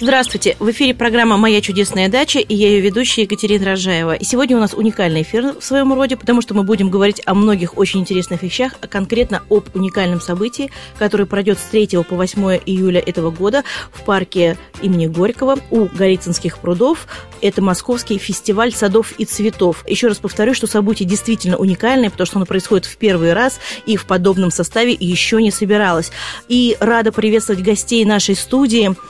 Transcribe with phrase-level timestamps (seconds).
[0.00, 0.56] Здравствуйте!
[0.60, 4.14] В эфире программа «Моя чудесная дача» и я ее ведущая Екатерина Рожаева.
[4.14, 7.34] И сегодня у нас уникальный эфир в своем роде, потому что мы будем говорить о
[7.34, 12.60] многих очень интересных вещах, а конкретно об уникальном событии, которое пройдет с 3 по 8
[12.64, 17.08] июля этого года в парке имени Горького у Голицынских прудов.
[17.40, 19.84] Это Московский фестиваль садов и цветов.
[19.88, 23.96] Еще раз повторю, что событие действительно уникальное, потому что оно происходит в первый раз и
[23.96, 26.12] в подобном составе еще не собиралось.
[26.46, 28.94] И рада приветствовать гостей нашей студии–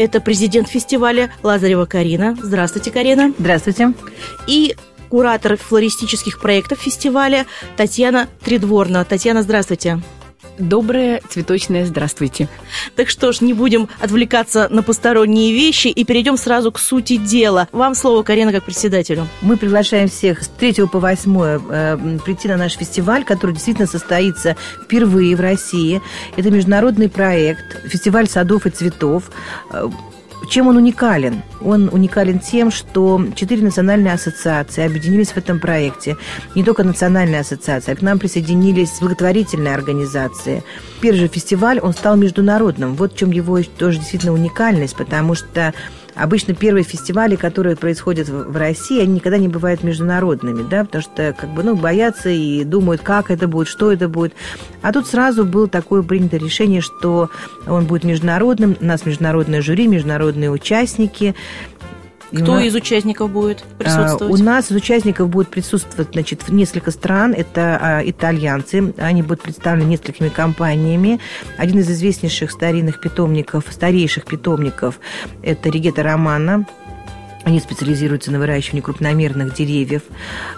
[0.00, 2.36] это президент фестиваля Лазарева Карина.
[2.40, 3.32] Здравствуйте, Карина.
[3.38, 3.92] Здравствуйте.
[4.46, 4.74] И
[5.08, 9.04] куратор флористических проектов фестиваля Татьяна Тридворна.
[9.04, 10.00] Татьяна, здравствуйте.
[10.60, 12.46] Доброе цветочное здравствуйте.
[12.94, 17.66] Так что ж, не будем отвлекаться на посторонние вещи и перейдем сразу к сути дела.
[17.72, 19.26] Вам слово, Карина, как председателю.
[19.40, 24.54] Мы приглашаем всех с 3 по 8 э, прийти на наш фестиваль, который действительно состоится
[24.84, 26.02] впервые в России.
[26.36, 29.30] Это международный проект, фестиваль садов и цветов.
[30.48, 31.42] Чем он уникален?
[31.60, 36.16] Он уникален тем, что четыре национальные ассоциации объединились в этом проекте.
[36.54, 40.64] Не только национальные ассоциации, а к нам присоединились благотворительные организации.
[41.00, 42.94] Первый же фестиваль, он стал международным.
[42.94, 45.72] Вот в чем его тоже действительно уникальность, потому что
[46.20, 51.34] Обычно первые фестивали, которые происходят в России, они никогда не бывают международными, да, потому что
[51.38, 54.34] как бы, ну, боятся и думают, как это будет, что это будет.
[54.82, 57.30] А тут сразу было такое принято решение, что
[57.66, 61.34] он будет международным, у нас международное жюри, международные участники,
[62.30, 64.40] кто нас, из участников будет присутствовать?
[64.40, 67.34] У нас из участников будет присутствовать значит, несколько стран.
[67.36, 68.94] Это а, итальянцы.
[68.98, 71.20] Они будут представлены несколькими компаниями.
[71.56, 75.00] Один из известнейших старинных питомников, старейших питомников,
[75.42, 76.66] это Ригета Романа.
[77.42, 80.02] Они специализируются на выращивании крупномерных деревьев.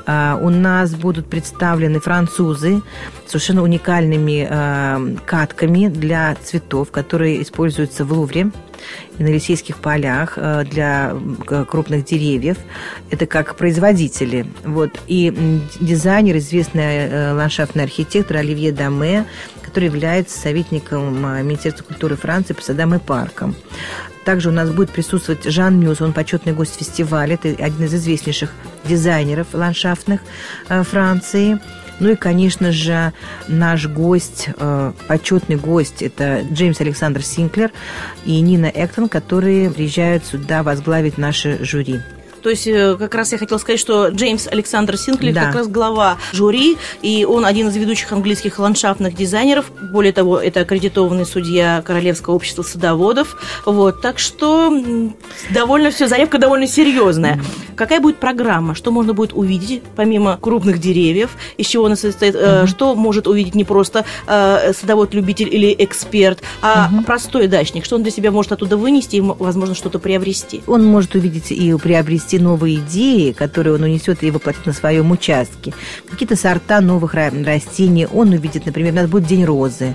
[0.07, 2.83] А, у нас будут представлены французы
[3.27, 8.51] совершенно уникальными катками для цветов, которые используются в Лувре
[9.19, 11.15] и на Елисейских полях э, для
[11.69, 12.57] крупных деревьев.
[13.11, 14.47] Это как производители.
[14.65, 14.91] Вот.
[15.07, 19.27] И дизайнер, известный э, ландшафтный архитектор Оливье Даме,
[19.63, 23.55] который является советником э, Министерства культуры Франции по садам и паркам.
[24.25, 28.51] Также у нас будет присутствовать Жан Мюс, он почетный гость фестиваля, это один из известнейших
[28.85, 30.21] дизайнеров ландшафтных
[30.69, 31.59] Франции.
[32.03, 33.13] Ну и, конечно же,
[33.47, 37.71] наш гость, э, почетный гость, это Джеймс Александр Синклер
[38.25, 42.01] и Нина Эктон, которые приезжают сюда возглавить наше жюри.
[42.43, 45.47] То есть э, как раз я хотела сказать, что Джеймс Александр Синклер да.
[45.47, 49.71] как раз глава жюри, и он один из ведущих английских ландшафтных дизайнеров.
[49.93, 53.37] Более того, это аккредитованный судья Королевского общества садоводов.
[53.65, 54.73] Вот, так что
[55.51, 57.41] довольно все, заявка довольно серьезная.
[57.77, 58.75] Какая будет программа?
[58.75, 61.31] Что можно будет увидеть, помимо крупных деревьев?
[61.57, 62.35] Из чего она состоит?
[62.35, 62.67] Mm-hmm.
[62.67, 67.05] Что может увидеть не просто э, садовод-любитель или эксперт, а mm-hmm.
[67.05, 67.85] простой дачник?
[67.85, 70.63] Что он для себя может оттуда вынести и, возможно, что-то приобрести?
[70.67, 75.11] Он может увидеть и приобрести принести новые идеи, которые он унесет и воплотит на своем
[75.11, 75.73] участке,
[76.11, 78.07] какие-то сорта новых растений.
[78.07, 79.95] Он увидит, например, у нас будет День розы.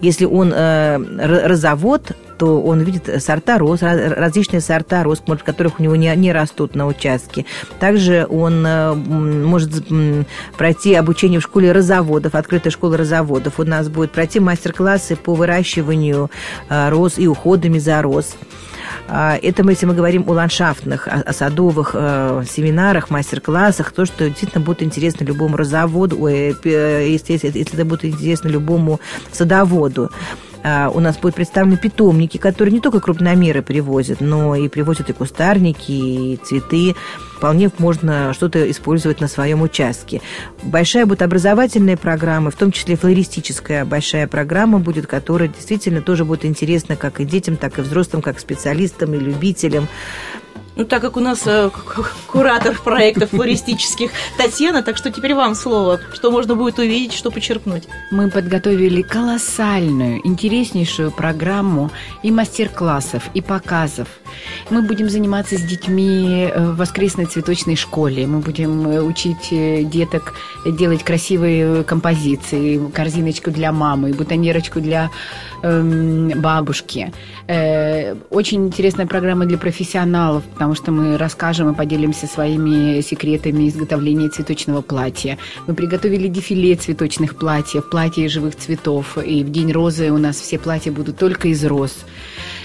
[0.00, 5.82] Если он э, розовод, то он видит сорта роз, различные сорта роз, может, которых у
[5.82, 7.44] него не, не растут на участке.
[7.78, 9.70] Также он э, может
[10.58, 13.60] пройти обучение в школе розоводов, открытая школа розоводов.
[13.60, 16.30] У нас будет пройти мастер-классы по выращиванию
[16.68, 18.34] э, роз и уходами за роз.
[19.08, 24.28] А, это мы, если мы говорим о ландшафтных, о, садовых э, семинарах, мастер-классах, то, что
[24.28, 29.00] действительно будет интересно любому розоводу, ой, если, если это будет интересно любому
[29.32, 30.10] садоводу.
[30.64, 35.12] А, у нас будут представлены питомники, которые не только крупномеры привозят, но и привозят и
[35.12, 36.94] кустарники, и цветы.
[37.36, 40.20] Вполне можно что-то использовать на своем участке.
[40.62, 46.44] Большая будет образовательная программа, в том числе флористическая большая программа будет, которая действительно тоже будет
[46.44, 49.88] интересна как и детям, так и взрослым, как специалистам и любителям.
[50.74, 51.70] Ну, так как у нас э,
[52.26, 56.00] куратор проектов флористических Татьяна, так что теперь вам слово.
[56.14, 57.88] Что можно будет увидеть, что почерпнуть?
[58.10, 61.90] Мы подготовили колоссальную, интереснейшую программу
[62.22, 64.08] и мастер-классов, и показов.
[64.70, 68.26] Мы будем заниматься с детьми э, в воскресной цветочной школе.
[68.26, 70.32] Мы будем э, учить э, деток
[70.64, 75.10] делать красивые композиции, корзиночку для мамы, бутонерочку для
[75.62, 77.12] эм, бабушки.
[77.46, 84.28] Э, очень интересная программа для профессионалов, потому что мы расскажем и поделимся своими секретами изготовления
[84.28, 85.36] цветочного платья.
[85.66, 89.18] Мы приготовили дефиле цветочных платьев, платья из живых цветов.
[89.18, 92.04] И в День розы у нас все платья будут только из роз.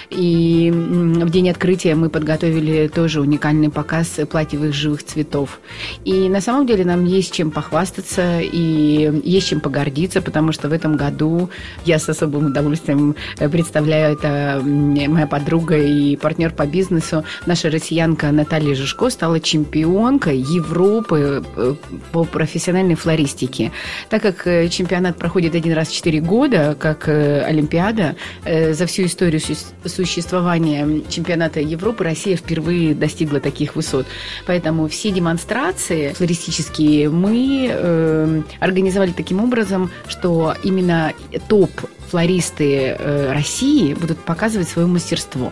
[0.09, 5.59] И в день открытия мы подготовили тоже уникальный показ платьевых живых цветов.
[6.05, 10.73] И на самом деле нам есть чем похвастаться и есть чем погордиться, потому что в
[10.73, 11.49] этом году
[11.85, 13.15] я с особым удовольствием
[13.51, 21.43] представляю это моя подруга и партнер по бизнесу, наша россиянка Наталья Жишко стала чемпионкой Европы
[21.55, 21.75] э,
[22.11, 23.71] по профессиональной флористике.
[24.09, 28.15] Так как э, чемпионат проходит один раз в 4 года, как э, Олимпиада,
[28.45, 29.39] за всю историю
[29.97, 34.05] существования чемпионата Европы Россия впервые достигла таких высот.
[34.45, 41.13] Поэтому все демонстрации флористические мы организовали таким образом, что именно
[41.47, 41.71] топ
[42.09, 45.51] флористы э, России будут показывать свое мастерство.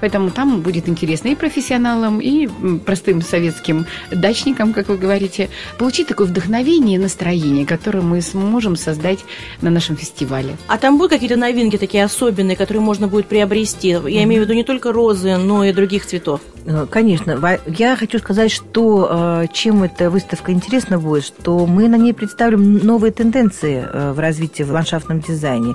[0.00, 2.48] Поэтому там будет интересно и профессионалам, и
[2.84, 5.48] простым советским дачникам, как вы говорите,
[5.78, 9.20] получить такое вдохновение и настроение, которое мы сможем создать
[9.62, 10.56] на нашем фестивале.
[10.66, 13.88] А там будут какие-то новинки такие особенные, которые можно будет приобрести?
[13.88, 14.22] Я mm-hmm.
[14.24, 16.40] имею в виду не только розы, но и других цветов.
[16.66, 17.58] Э, конечно.
[17.66, 22.78] Я хочу сказать, что э, чем эта выставка интересна будет, что мы на ней представим
[22.78, 25.74] новые тенденции в развитии в ландшафтном дизайне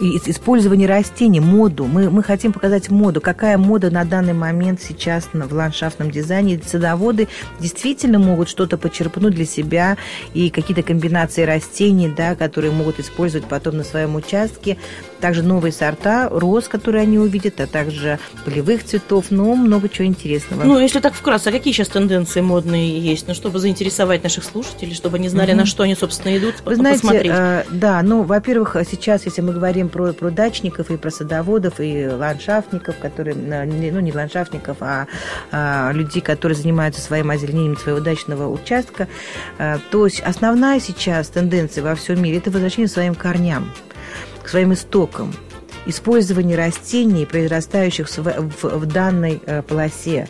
[0.00, 1.86] и использование растений, моду.
[1.86, 6.60] Мы, мы хотим показать моду, какая мода на данный момент сейчас в ландшафтном дизайне.
[6.64, 7.28] Садоводы
[7.60, 9.96] действительно могут что-то почерпнуть для себя
[10.34, 14.76] и какие-то комбинации растений, да, которые могут использовать потом на своем участке.
[15.20, 20.64] Также новые сорта роз, которые они увидят, а также полевых цветов, но много чего интересного.
[20.64, 23.26] Ну, если так вкратце, а какие сейчас тенденции модные есть?
[23.28, 25.56] Ну, чтобы заинтересовать наших слушателей, чтобы они знали, mm-hmm.
[25.56, 29.88] на что они, собственно, идут, Вы знаете, э, да, ну, во-первых, сейчас, если мы говорим
[29.88, 35.06] про, про дачников и про садоводов и ландшафтников, которые, ну, не ландшафтников, а,
[35.50, 39.08] а людей, которые занимаются своим озеленением своего дачного участка,
[39.58, 43.72] э, то основная сейчас тенденция во всем мире– это возвращение к своим корням
[44.46, 45.34] к своим истокам,
[45.86, 50.28] использование растений, произрастающих в, в, в данной э, полосе,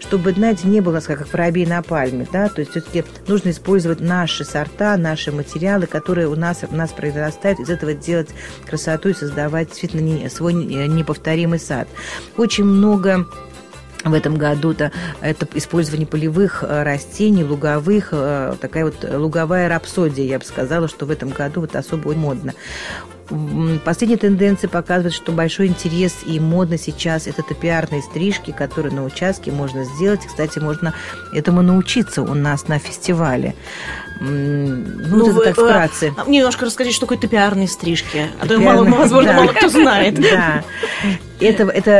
[0.00, 4.44] чтобы, знаете, не было как воробей на пальме, да, то есть все-таки нужно использовать наши
[4.44, 8.30] сорта, наши материалы, которые у нас, у нас произрастают, из этого делать
[8.66, 11.88] красоту и создавать действительно не, свой неповторимый сад.
[12.36, 13.26] Очень много
[14.04, 20.38] в этом году-то это использование полевых э, растений, луговых, э, такая вот луговая рапсодия, я
[20.38, 22.54] бы сказала, что в этом году вот особо модно.
[23.84, 29.52] Последние тенденции показывают, что большой интерес и модно сейчас это топиарные стрижки, которые на участке
[29.52, 30.26] можно сделать.
[30.26, 30.94] Кстати, можно
[31.32, 33.54] этому научиться у нас на фестивале.
[34.20, 36.12] Ну, ну это так вкратце.
[36.16, 38.26] А, немножко расскажите, что такое топиарные стрижки.
[38.40, 40.20] А то, мало, возможно, мало кто знает.
[40.20, 40.64] Да.
[41.40, 41.90] Это, это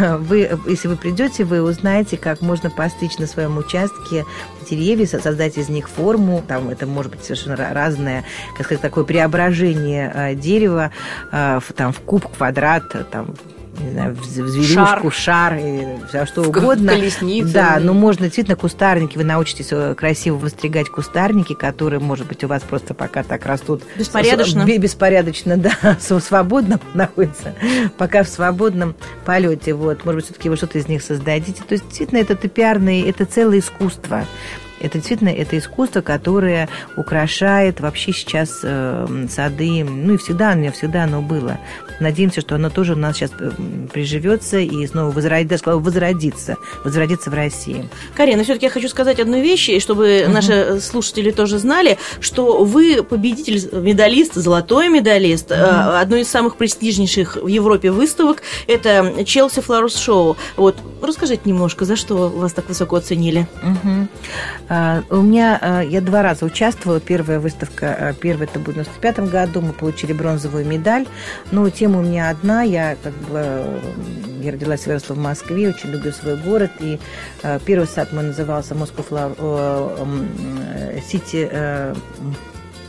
[0.00, 4.24] э, вы, если вы придете, вы узнаете, как можно постричь на своем участке
[4.68, 6.42] деревья, создать из них форму.
[6.46, 8.24] Там это может быть совершенно разное,
[8.56, 10.90] как сказать, такое преображение э, дерева
[11.30, 13.34] э, там, в куб, квадрат, там,
[13.80, 16.92] не знаю, в зверюшку, шар, шар и все что в угодно.
[16.92, 17.52] Колесницу.
[17.52, 22.48] Да, но можно действительно кустарники, вы научитесь э, красиво выстригать кустарники, которые, может быть, у
[22.48, 23.82] вас просто пока так растут.
[23.96, 24.64] Беспорядочно.
[24.64, 27.54] Беспорядочно, да, свободно находится,
[27.96, 28.94] пока в свободном
[29.24, 29.74] полете.
[29.74, 31.62] Вот, может быть, все-таки вы что-то из них создадите.
[31.62, 34.24] То есть, действительно, это топиарное, это целое искусство.
[34.80, 39.84] Это действительно это искусство, которое украшает вообще сейчас э, сады.
[39.84, 41.58] Ну и всегда, оно всегда оно было.
[42.00, 43.50] Надеемся, что оно тоже у нас сейчас э,
[43.92, 47.88] приживется и снова возродится, даже сказала, возродится, возродится в России.
[48.16, 50.32] Карина, все-таки я хочу сказать одну вещь, и чтобы угу.
[50.32, 55.60] наши слушатели тоже знали, что вы победитель, медалист, золотой медалист угу.
[55.60, 58.42] одной из самых престижнейших в Европе выставок.
[58.66, 60.36] Это Челси Flowers Show.
[60.56, 63.48] Вот, расскажите немножко, за что вас так высоко оценили?
[63.62, 64.08] Угу.
[64.68, 67.00] А, у меня, а, я два раза участвовала.
[67.00, 71.06] Первая выставка, а, первая это был в 95 году, мы получили бронзовую медаль.
[71.50, 73.80] Но тема у меня одна, я как бы,
[74.42, 76.70] я родилась и выросла в Москве, очень люблю свой город.
[76.80, 76.98] И
[77.64, 79.30] первый сад мой назывался Москва
[81.08, 81.50] Сити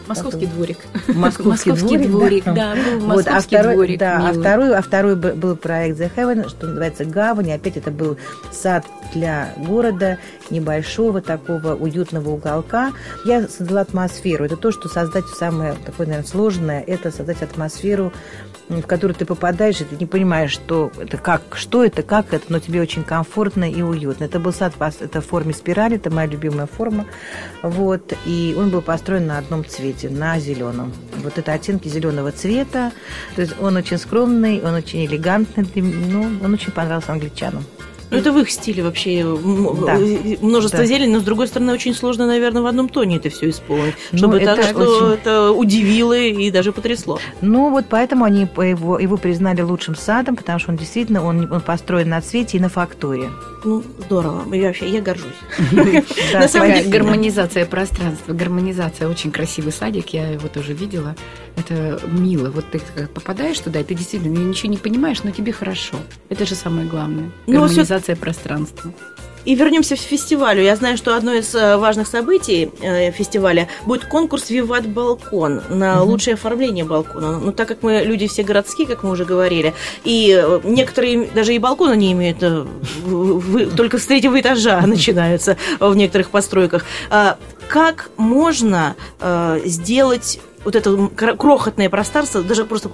[0.16, 0.78] Московский дворик.
[1.08, 2.54] Московский, дворик, дворик, да.
[2.54, 4.00] да был вот, а второй, дворик.
[4.00, 7.52] Да, а второй, а второй был проект The Heaven, что называется Гавань.
[7.52, 8.18] Опять это был
[8.52, 10.18] сад для города,
[10.50, 12.92] небольшого такого уютного уголка.
[13.24, 14.46] Я создала атмосферу.
[14.46, 18.12] Это то, что создать самое такое, наверное, сложное, это создать атмосферу
[18.70, 22.46] в которую ты попадаешь, и ты не понимаешь, что это, как, что это, как это,
[22.50, 24.26] но тебе очень комфортно и уютно.
[24.26, 27.06] Это был сад, это в форме спирали, это моя любимая форма.
[27.64, 30.94] Вот, и он был построен на одном цвете, на зеленом.
[31.24, 32.92] Вот это оттенки зеленого цвета.
[33.36, 37.64] То есть он очень скромный, он очень элегантный, ну, он очень понравился англичанам.
[38.12, 39.24] Ну, это в их стиле вообще
[39.86, 39.96] Да.
[39.98, 40.86] э, множество Да.
[40.86, 44.18] зелени, но с другой стороны очень сложно, наверное, в одном тоне это все исполнить, Ну,
[44.18, 47.20] чтобы так, это что очень- это удивило и даже потрясло.
[47.42, 51.62] Ну, вот поэтому они его, его признали лучшим садом, потому что он действительно он, он
[51.62, 53.30] построен на цвете и на фактуре.
[53.64, 54.54] Ну, здорово.
[54.54, 55.26] Я вообще, я горжусь.
[56.34, 59.08] На самом деле- гармонизация пространства, гармонизация.
[59.10, 61.16] Очень красивый садик, я его тоже видела.
[61.58, 62.50] Это мило.
[62.52, 65.98] Вот ты как попадаешь туда, и ты действительно ничего не понимаешь, но тебе хорошо.
[66.30, 67.32] Это же самое главное.
[67.48, 67.68] Ну,
[68.00, 68.94] Гармонизация пространства.
[69.46, 70.62] И вернемся к фестивалю.
[70.62, 76.04] Я знаю, что одно из э, важных событий э, фестиваля будет конкурс «Виват Балкон» на
[76.04, 77.40] лучшее оформление балкона.
[77.40, 81.56] Ну, так как мы люди все городские, как мы уже говорили, и э, некоторые даже
[81.56, 82.40] и балкона не имеют,
[83.76, 86.86] только с третьего этажа начинаются в некоторых постройках.
[87.10, 87.38] А
[87.70, 88.96] Как можно
[89.66, 92.90] сделать вот это кр- крохотное пространство, даже просто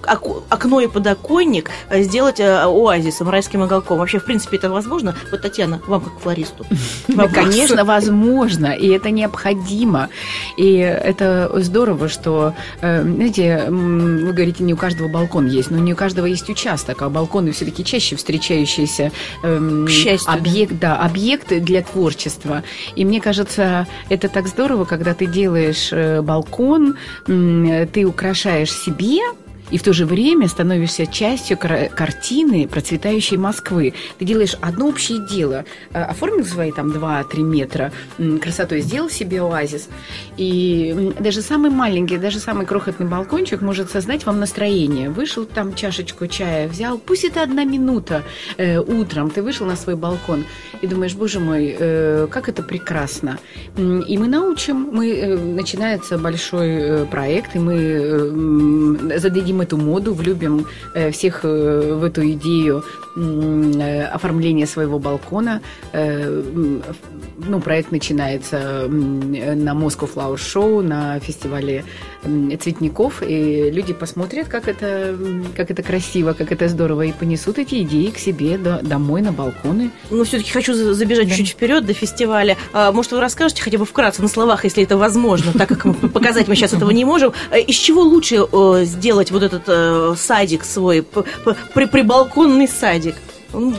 [0.50, 4.00] окно и подоконник э, сделать э, оазисом, райским уголком.
[4.00, 5.16] Вообще, в принципе, это возможно?
[5.32, 6.66] Вот, Татьяна, вам как флористу.
[7.08, 7.34] Да, Вопрос.
[7.34, 10.10] конечно, возможно, и это необходимо.
[10.58, 15.94] И это здорово, что, э, знаете, вы говорите, не у каждого балкон есть, но не
[15.94, 19.12] у каждого есть участок, а балконы все-таки чаще встречающиеся
[19.44, 22.64] эм, счастью, объект, да, объекты для творчества.
[22.96, 25.92] И мне кажется, это так здорово, когда ты делаешь
[26.24, 26.98] балкон,
[27.92, 29.20] ты украшаешь себе
[29.72, 33.94] и в то же время становишься частью кар- картины процветающей Москвы.
[34.20, 35.66] Ты делаешь одно общее дело.
[35.94, 37.92] Э, Оформил свои там 2-3 метра
[38.42, 39.90] красотой, сделал себе оазис.
[40.38, 45.10] И даже самый маленький, даже самый крохотный балкончик может создать вам настроение.
[45.10, 48.24] Вышел там чашечку чая, взял, пусть это одна минута
[48.58, 50.46] э, утром, ты вышел на свой балкон
[50.82, 53.40] и думаешь, боже мой, э, как это прекрасно.
[53.78, 59.12] И мы научим, мы, э, начинается большой э, проект, и мы э, м,
[59.56, 62.84] зададим эту моду, влюбим э, всех э, в эту идею
[63.16, 65.62] э, оформления своего балкона.
[67.38, 71.84] Ну, проект начинается на Moscow Flower Show, на фестивале
[72.62, 75.16] цветников, и люди посмотрят, как это,
[75.56, 79.32] как это красиво, как это здорово, и понесут эти идеи к себе до- домой на
[79.32, 79.92] балконы.
[80.10, 81.36] Но все-таки хочу за- забежать Да.
[81.36, 82.58] чуть вперед до фестиваля.
[82.74, 86.48] А, Может, вы расскажете хотя бы вкратце на словах, если это возможно, так как показать
[86.48, 87.34] мы сейчас этого не можем.
[87.68, 88.46] Из чего лучше
[88.86, 91.02] сделать вот этот э, садик свой,
[91.74, 93.16] при- прибалконный садик?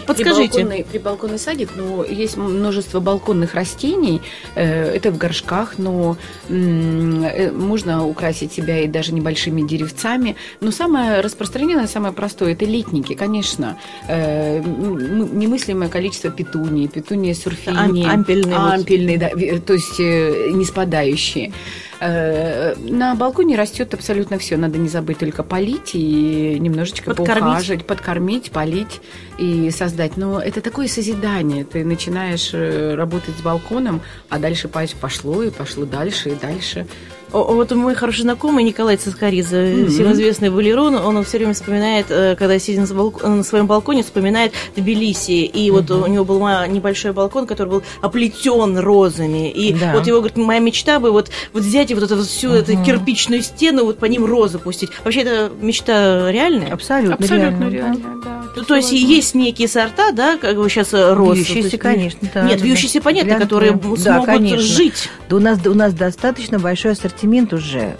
[0.06, 0.52] Подскажите.
[0.54, 4.22] Прибалконный, прибалконный садик, но есть множество балконных растений.
[4.54, 6.16] э, Это в горшках, но
[6.48, 10.36] э, можно украсить себя и даже небольшими деревцами.
[10.62, 13.76] Но самое распространенное, самое простое– это летники, конечно.
[14.08, 18.72] Э, Немыслимое количество петуний, петунии сурфини, Ам- ампельные вот.
[18.72, 19.28] ампельные, да,
[19.66, 21.52] то есть не спадающие.
[22.00, 24.56] Э, На балконе растет абсолютно все.
[24.56, 27.42] Надо не забыть только полить и немножечко Подкормить.
[27.44, 29.00] поухаживать, подкормить, полить
[29.38, 30.16] и создать.
[30.16, 31.64] Но это такое созидание.
[31.64, 36.86] Ты начинаешь э, работать с балконом, а дальше по- пошло и пошло дальше и дальше.
[37.32, 39.88] Вот мой хороший знакомый Николай Цискоридзе, Мгм.
[39.90, 44.02] всем известный балерон, он все время вспоминает, э, когда сидит на балк- на своем балконе,
[44.04, 45.44] вспоминает Тбилиси.
[45.44, 49.50] И вот у него был небольшой балкон, который был оплетен розами.
[49.50, 49.92] И Да.
[49.94, 52.84] вот его, говорит, моя мечта бы вот, вот взять и вот эту всю эту Мгм.
[52.84, 54.90] кирпичную стену, вот по ним розы пустить.
[55.04, 56.72] Вообще, это мечта реальная?
[56.72, 57.70] Абсолютно, Абсолютно реально.
[57.70, 58.35] реально, да.
[58.56, 61.36] Ну, То есть есть некие сорта, да, как бы сейчас роз.
[61.36, 63.70] Вьющиеся, то есть, конечно, да, Нет, да, вьющиеся понятно, Глянцевые.
[63.72, 64.58] которые Да, смогут конечно.
[64.62, 65.08] жить.
[65.28, 67.96] Да у нас, у нас достаточно большой ассортимент уже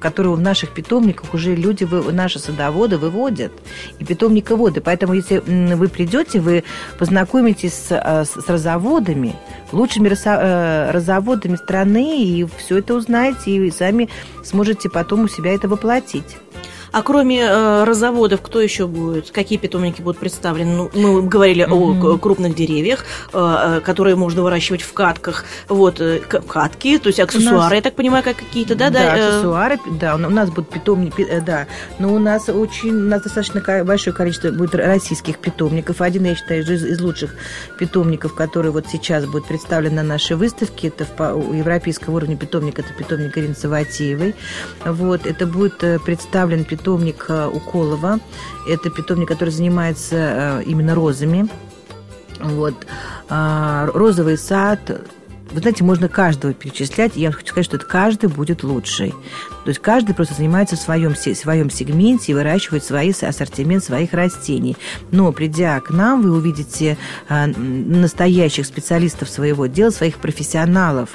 [0.00, 3.52] которого в наших питомниках уже люди, вы- наши садоводы выводят,
[3.98, 4.82] и питомниководы.
[4.82, 6.62] Поэтому, если вы придете, вы
[6.98, 9.34] познакомитесь с, а, с- розоводами,
[9.72, 14.10] лучшими розо- э, розоводами страны, и все это узнаете, и сами
[14.44, 16.36] сможете потом у себя это воплотить.
[16.96, 19.32] А кроме э, розоводов, кто еще будет?
[19.32, 20.88] Какие питомники будут представлены?
[20.94, 22.06] Ну, мы говорили Мгм.
[22.06, 23.36] о крупных деревьях, э,
[23.78, 25.44] э, которые можно выращивать в катках.
[25.68, 28.90] Вот, э, катки, то есть аксессуары, я так понимаю, как какие-то, да?
[28.90, 31.66] да, э, аксессуары, да, у на- у нас будут питомники, пи- э, да,
[31.98, 36.00] но у нас очень, у нас достаточно большое количество будет российских питомников.
[36.00, 37.34] Один, я считаю, из, из лучших
[37.76, 42.92] питомников, который вот сейчас будет представлен на нашей выставке, это в европейского уровня питомник, это
[42.96, 44.36] питомник Ирины Саватеевой.
[44.84, 48.20] Вот, это будет э, представлен питомник э, Уколова,
[48.68, 51.48] это питомник, который занимается э, именно розами.
[52.40, 52.74] Вот.
[53.28, 54.80] А, розовый сад,
[55.52, 59.14] вы знаете, можно каждого перечислять, я хочу сказать, что это каждый будет лучший.
[59.64, 64.12] То есть каждый просто занимается в своем, се- своем сегменте и выращивает свои, ассортимент своих
[64.12, 64.76] растений.
[65.10, 66.96] Но придя к нам, вы увидите
[67.28, 71.10] а, настоящих специалистов своего дела, своих профессионалов,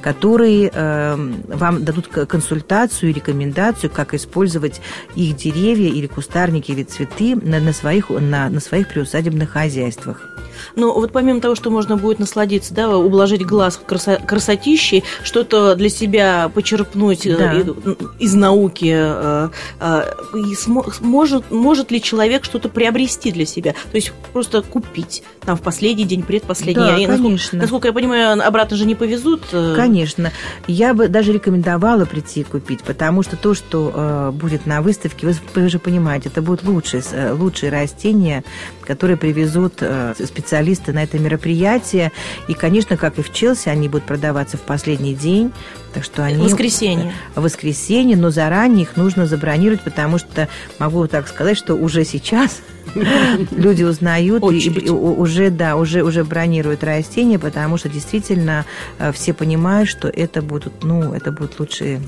[0.00, 1.14] которые э,
[1.48, 4.80] вам дадут консультацию и рекомендацию, как использовать
[5.14, 10.31] их деревья или кустарники или цветы на, на своих, на, на своих приусадебных хозяйствах.
[10.76, 15.88] Но вот помимо того, что можно будет насладиться, да, ублажить глаз красо- красотищей, что-то для
[15.88, 17.94] себя почерпнуть э, Да.
[18.18, 19.48] из науки, э,
[19.80, 20.02] э,
[20.34, 23.72] и смо- может, может ли человек что-то приобрести для себя?
[23.72, 26.84] То есть просто купить там в последний день, предпоследний.
[26.84, 27.58] Да, И насколько- конечно.
[27.58, 29.42] Насколько я понимаю, обратно же не повезут.
[29.76, 30.32] Конечно.
[30.66, 35.34] Я бы даже рекомендовала прийти и купить, потому что то, что будет на выставке, вы,
[35.54, 38.44] вы же понимаете, это будут лучшие, лучшие растения,
[38.82, 42.10] которые привезут э, специалисты на это мероприятие.
[42.48, 45.52] И, конечно, как и в Челси, они будут продаваться в последний день.
[45.94, 46.42] Так что они...
[46.42, 47.12] Воскресенье.
[47.34, 52.62] воскресенье, но заранее их нужно забронировать, потому что могу так сказать, что уже сейчас
[53.50, 58.64] люди узнают и, и уже да уже уже бронируют растения, потому что действительно
[58.98, 62.00] э, все понимают, что это будут ну это будут лучшие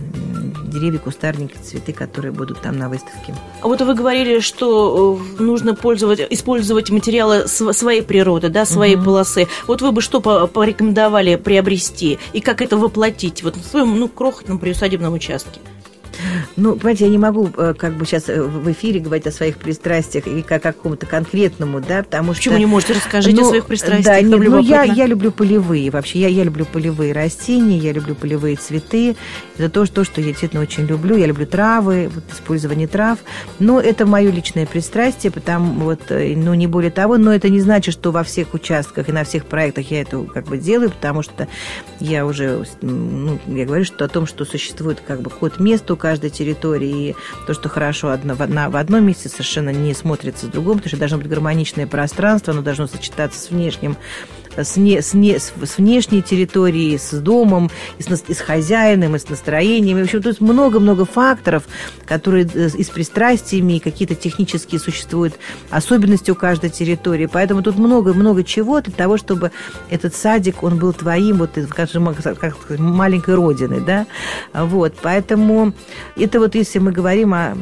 [0.67, 3.35] деревья, кустарники, цветы, которые будут там на выставке.
[3.63, 8.97] А Вот вы говорили, что э, нужно пользовать, использовать материалы св- своей природы, да, своей
[8.97, 9.47] полосы.
[9.67, 14.61] Вот вы бы что по- порекомендовали приобрести и как это воплотить вот своем ну, крохотном
[14.61, 15.61] приусадебном участке?
[16.57, 19.57] Ну, понимаете, я не могу э, как бы сейчас э, в эфире говорить о своих
[19.57, 22.61] пристрастиях и как о какому-то конкретному, да, потому Почему что...
[22.61, 22.93] не можете?
[22.95, 24.05] Расскажите о Ну, своих пристрастиях.
[24.05, 26.21] Да, нет, ну, я, я люблю полевые вообще.
[26.21, 29.17] Я, я люблю полевые растения, я люблю полевые цветы.
[29.59, 31.17] Это то, что, что я действительно очень люблю.
[31.17, 33.19] Я люблю травы, вот, использование трав.
[33.59, 37.19] Но это мое личное пристрастие, потому вот, э, ну, не более того.
[37.19, 40.47] Но это не значит, что во всех участках и на всех проектах я это как
[40.47, 41.49] бы делаю, потому что
[41.99, 45.97] я уже, ну, я говорю, что о том, что существует как бы код места у
[45.97, 47.15] каждой территории, и
[47.47, 50.89] то, что хорошо одно, в, одна- в одном месте, совершенно не смотрится в другом, потому
[50.89, 53.97] что должно быть гармоничное пространство, оно должно сочетаться с внешним
[54.57, 59.19] с, не- с, не- с- внешней территорией, с домом, и с, и с хозяином, и
[59.19, 59.99] с настроением.
[59.99, 61.65] И, в общем, есть много-много факторов,
[62.07, 65.35] которые э, и с пристрастиями, и какие-то технические существуют
[65.71, 67.27] особенности у каждой территории.
[67.27, 69.51] Поэтому тут много-много чего для того, чтобы
[69.91, 74.07] этот садик, он был твоим, вот, э, скажем, как сказать, маленькой родиной, да.
[74.53, 75.73] Вот, поэтому
[76.17, 77.57] это вот если мы говорим о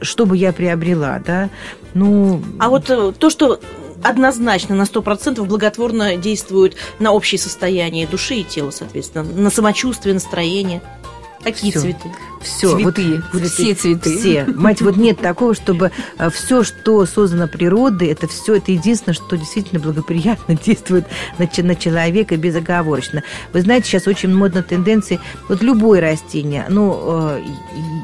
[0.00, 1.50] что бы я приобрела, да,
[1.94, 2.42] ну...
[2.58, 3.60] А вот э, то, что
[4.04, 10.82] однозначно на 100% благотворно действует на общее состояние души и тела, соответственно, на самочувствие, настроение.
[11.44, 11.80] Какие Всё.
[11.80, 12.08] цветы?
[12.42, 13.22] Все, Цветы.
[13.44, 14.18] все цветы.
[14.18, 14.44] Все.
[14.54, 15.90] Мать, вот нет такого, чтобы
[16.30, 21.06] все, что создано природой, это все, это единственное, что действительно благоприятно действует
[21.38, 23.22] на, на человека безоговорочно.
[23.52, 27.42] Вы знаете, сейчас очень модно тенденции, вот любое растение, ну, э,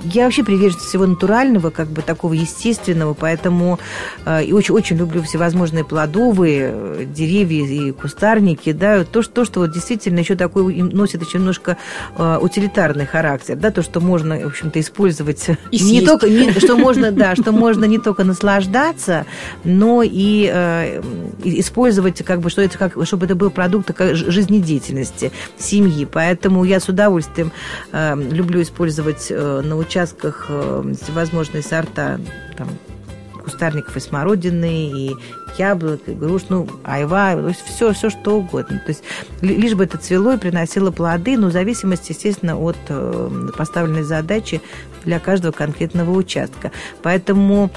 [0.05, 3.79] я вообще приверженец всего натурального, как бы такого естественного, поэтому
[4.25, 9.45] э, и очень, очень люблю всевозможные плодовые э, деревья и кустарники, да, то, что, то,
[9.45, 11.77] что вот действительно еще такой носит еще немножко
[12.17, 16.77] э, утилитарный характер, да, то, что можно, в общем-то, использовать И не только, не- что
[16.77, 19.27] можно, да, что можно не только наслаждаться,
[19.65, 21.03] но и э,
[21.45, 26.07] использовать, как бы, что это, как, чтобы это был продукт жизнедеятельности семьи.
[26.11, 27.53] Поэтому я с удовольствием
[27.93, 32.21] э, люблю использовать э, на участках э, всевозможные сорта
[32.57, 32.69] там,
[33.51, 35.17] кустарников и смородины, и
[35.59, 38.81] яблок, и груш, ну, айва, то есть все, все что угодно.
[38.85, 39.03] То есть
[39.41, 44.05] ли- лишь бы это цвело и приносило плоды, но в зависимости, естественно, от э, поставленной
[44.05, 44.61] задачи
[45.05, 46.71] для каждого конкретного участка.
[47.03, 47.71] Поэтому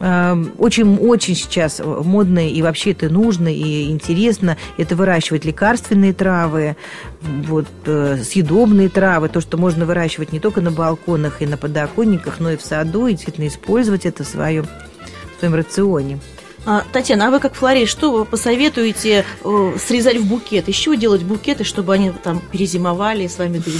[0.00, 6.76] очень-очень сейчас модно и вообще это нужно и интересно это выращивать лекарственные травы,
[7.20, 12.40] вот, э, съедобные травы, то, что можно выращивать не только на балконах и на подоконниках,
[12.40, 14.66] но и в саду, и действительно использовать это в своем,
[15.40, 16.18] своем рационе.
[16.66, 20.68] А, Татьяна, а вы как флорист, что вы посоветуете э, срезать в букет?
[20.68, 23.70] Из чего делать букеты, чтобы они там перезимовали с вами до?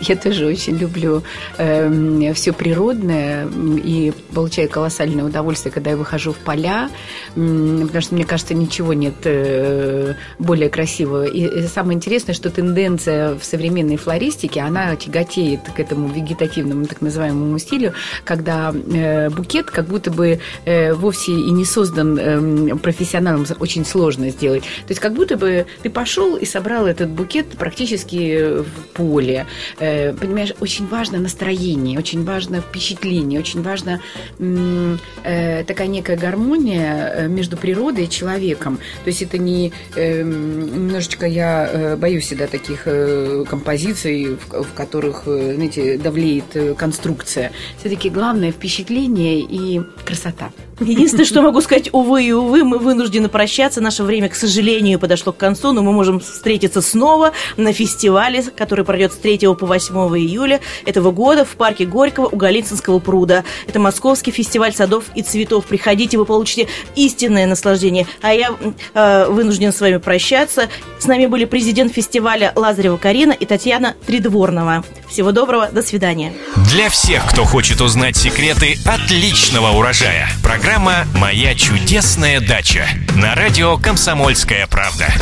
[0.00, 1.22] Я тоже очень люблю
[1.56, 3.48] все природное
[3.82, 6.90] и получаю колоссальное удовольствие, когда я выхожу в поля,
[7.34, 11.24] потому что, мне кажется, ничего нет э, более красивого.
[11.24, 17.58] И, самое интересное, что тенденция в современной флористике, она тяготеет к этому вегетативному так называемому
[17.58, 24.30] стилю, когда э, букет как будто бы вовсе и не создан эм, профессионалом, очень сложно
[24.30, 24.62] сделать.
[24.62, 29.46] То есть как будто бы ты пошел и собрал этот букет практически в поле.
[29.78, 34.00] Э, понимаешь, очень важно настроение, очень важно впечатление, очень важно
[34.38, 38.78] э, такая некая гармония э, между природой и человеком.
[39.04, 44.72] То есть это не эм, немножечко я э, боюсь всегда таких э, композиций, в, в
[44.74, 47.52] которых, э, знаете, давлеет э, конструкция.
[47.78, 50.50] Все-таки главное впечатление и красота.
[50.80, 53.80] Единственное, что могу сказать, увы и увы, мы вынуждены прощаться.
[53.80, 58.84] Наше время, к сожалению, подошло к концу, но мы можем встретиться снова на фестивале, который
[58.84, 63.44] пройдет с 3 по 8 июля этого года в парке Горького у Голицынского пруда.
[63.66, 65.66] Это Московский фестиваль садов и цветов.
[65.66, 68.06] Приходите, вы получите истинное наслаждение.
[68.20, 68.50] А я
[68.94, 70.68] э, вынужден с вами прощаться.
[70.98, 74.84] С нами были президент фестиваля Лазарева Карина и Татьяна Тридворнова.
[75.08, 76.32] Всего доброго, до свидания.
[76.70, 80.28] Для всех, кто хочет узнать секреты отличного урожая,
[80.64, 85.12] программа «Моя чудесная дача» на радио «Комсомольская правда».